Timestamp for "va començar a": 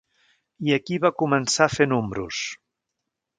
1.03-1.73